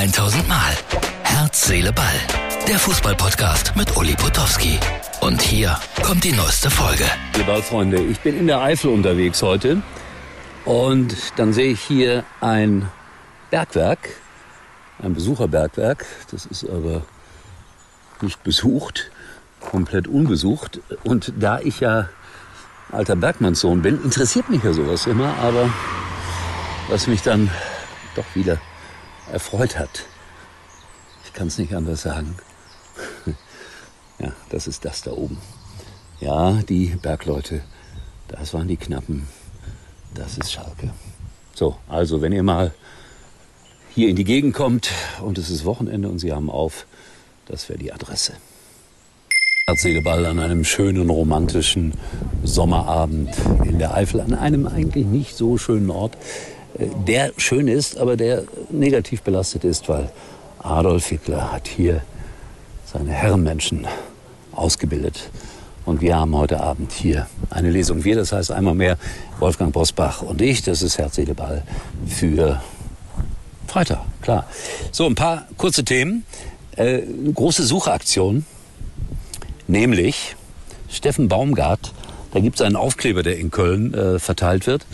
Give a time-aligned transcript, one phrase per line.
[0.00, 0.72] 1000 Mal.
[1.24, 2.06] Herz, Seele, Ball.
[2.66, 4.80] Der Fußballpodcast mit Uli Potowski.
[5.20, 7.04] Und hier kommt die neueste Folge.
[7.34, 9.82] Liebe Ballfreunde, ich bin in der Eifel unterwegs heute.
[10.64, 12.88] Und dann sehe ich hier ein
[13.50, 13.98] Bergwerk,
[15.02, 16.06] ein Besucherbergwerk.
[16.30, 17.02] Das ist aber
[18.22, 19.10] nicht besucht,
[19.60, 20.80] komplett unbesucht.
[21.04, 22.08] Und da ich ja
[22.90, 25.68] alter Bergmannssohn bin, interessiert mich ja sowas immer, aber
[26.88, 27.50] was mich dann
[28.16, 28.56] doch wieder
[29.32, 30.04] erfreut hat.
[31.24, 32.36] Ich kann es nicht anders sagen.
[34.18, 35.38] ja, das ist das da oben.
[36.20, 37.62] Ja, die Bergleute,
[38.28, 39.26] das waren die Knappen.
[40.14, 40.90] Das ist Schalke.
[41.54, 42.72] So, also wenn ihr mal
[43.94, 44.90] hier in die Gegend kommt
[45.22, 46.86] und es ist Wochenende und Sie haben auf,
[47.46, 48.34] das wäre die Adresse.
[50.02, 51.92] Ball an einem schönen romantischen
[52.42, 53.30] Sommerabend
[53.64, 56.16] in der Eifel, an einem eigentlich nicht so schönen Ort,
[56.78, 60.10] der schön ist, aber der negativ belastet ist, weil
[60.58, 62.02] Adolf Hitler hat hier
[62.84, 63.86] seine Herrenmenschen
[64.52, 65.30] ausgebildet.
[65.86, 68.04] Und wir haben heute Abend hier eine Lesung.
[68.04, 68.98] Wir, das heißt einmal mehr
[69.38, 71.62] Wolfgang Bosbach und ich, das ist Herz, Seele, Ball
[72.06, 72.60] für
[73.66, 74.46] Freitag, klar.
[74.92, 76.24] So, ein paar kurze Themen.
[76.76, 77.02] Äh,
[77.34, 78.44] große Suchaktion,
[79.66, 80.36] nämlich
[80.88, 81.92] Steffen Baumgart.
[82.32, 84.86] Da gibt es einen Aufkleber, der in Köln äh, verteilt wird.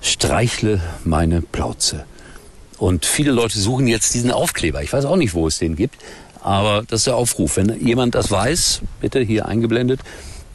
[0.00, 2.04] Streichle meine Plauze.
[2.78, 4.82] Und viele Leute suchen jetzt diesen Aufkleber.
[4.82, 5.96] Ich weiß auch nicht, wo es den gibt.
[6.42, 7.56] Aber das ist der Aufruf.
[7.56, 10.00] Wenn jemand das weiß, bitte hier eingeblendet,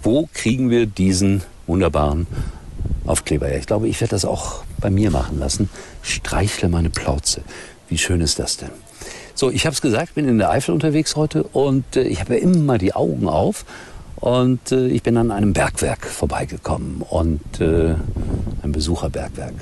[0.03, 2.27] wo kriegen wir diesen wunderbaren
[3.05, 3.59] Aufkleber her?
[3.59, 5.69] Ich glaube, ich werde das auch bei mir machen lassen.
[6.01, 7.41] Streichle meine Plauze.
[7.89, 8.69] Wie schön ist das denn?
[9.35, 12.35] So, ich habe es gesagt, bin in der Eifel unterwegs heute und äh, ich habe
[12.35, 13.65] ja immer die Augen auf
[14.15, 17.95] und äh, ich bin an einem Bergwerk vorbeigekommen und äh,
[18.63, 19.53] ein Besucherbergwerk.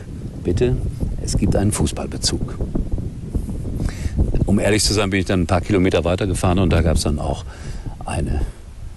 [0.43, 0.77] Bitte,
[1.23, 2.57] es gibt einen Fußballbezug.
[4.45, 7.03] Um ehrlich zu sein, bin ich dann ein paar Kilometer weitergefahren und da gab es
[7.03, 7.45] dann auch
[8.05, 8.41] eine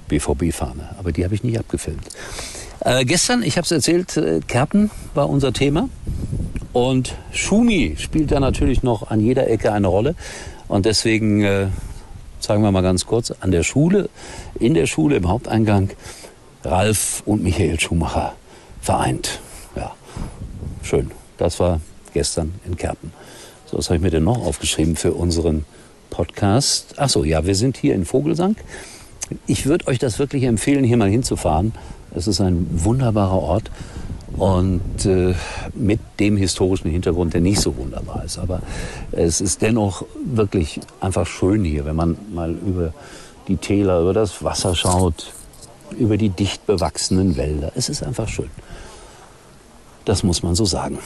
[0.08, 0.96] BVB-Fahne.
[0.98, 2.06] Aber die habe ich nicht abgefilmt.
[2.80, 5.88] Äh, gestern, ich habe es erzählt, äh, Kerpen war unser Thema.
[6.72, 10.14] Und Schumi spielt da natürlich noch an jeder Ecke eine Rolle.
[10.68, 11.66] Und deswegen äh,
[12.42, 14.08] sagen wir mal ganz kurz, an der Schule,
[14.58, 15.90] in der Schule im Haupteingang,
[16.64, 18.34] Ralf und Michael Schumacher
[18.80, 19.40] vereint.
[20.82, 21.10] Schön.
[21.38, 21.80] Das war
[22.12, 23.12] gestern in Kerpen.
[23.66, 25.64] So, was habe ich mir denn noch aufgeschrieben für unseren
[26.10, 26.94] Podcast?
[26.98, 28.56] Ach so, ja, wir sind hier in Vogelsang.
[29.46, 31.72] Ich würde euch das wirklich empfehlen, hier mal hinzufahren.
[32.14, 33.70] Es ist ein wunderbarer Ort
[34.36, 35.34] und äh,
[35.74, 38.38] mit dem historischen Hintergrund, der nicht so wunderbar ist.
[38.38, 38.60] Aber
[39.12, 42.92] es ist dennoch wirklich einfach schön hier, wenn man mal über
[43.48, 45.32] die Täler, über das Wasser schaut,
[45.98, 47.72] über die dicht bewachsenen Wälder.
[47.74, 48.50] Es ist einfach schön.
[50.04, 50.98] Das muss man so sagen.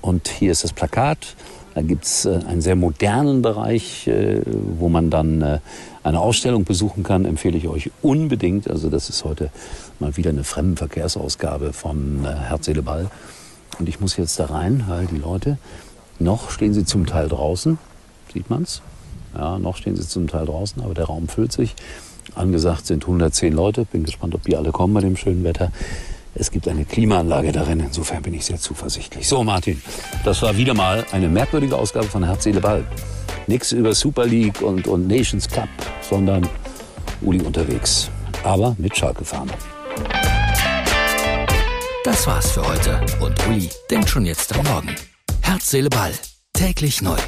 [0.00, 1.34] Und hier ist das Plakat.
[1.74, 4.42] Da gibt es äh, einen sehr modernen Bereich, äh,
[4.78, 5.60] wo man dann äh,
[6.02, 7.24] eine Ausstellung besuchen kann.
[7.24, 8.68] Empfehle ich euch unbedingt.
[8.68, 9.50] Also das ist heute
[10.00, 13.10] mal wieder eine Fremdenverkehrsausgabe von Herz, Ball.
[13.78, 15.58] Und ich muss jetzt da rein, weil die Leute,
[16.18, 17.78] noch stehen sie zum Teil draußen,
[18.32, 18.82] sieht man's?
[19.36, 21.76] Ja, noch stehen sie zum Teil draußen, aber der Raum füllt sich.
[22.34, 23.84] Angesagt sind 110 Leute.
[23.84, 25.70] Bin gespannt, ob die alle kommen bei dem schönen Wetter.
[26.38, 29.26] Es gibt eine Klimaanlage darin, insofern bin ich sehr zuversichtlich.
[29.26, 29.82] So, Martin,
[30.24, 32.84] das war wieder mal eine merkwürdige Ausgabe von Herz, Seele, Ball.
[33.48, 35.68] Nichts über Super League und, und Nations Cup,
[36.08, 36.48] sondern
[37.22, 38.10] Uli unterwegs.
[38.44, 39.52] Aber mit Schalke-Fahne.
[42.04, 43.00] Das war's für heute.
[43.20, 44.94] Und Uli denkt schon jetzt am Morgen.
[45.40, 46.12] Herz, Seele, Ball.
[46.52, 47.18] Täglich neu.